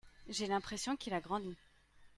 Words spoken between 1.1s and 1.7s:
a grandi.